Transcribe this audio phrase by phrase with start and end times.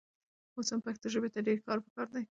[0.55, 2.23] اوس هم پښتو ژبې ته ډېر کار پکار دی.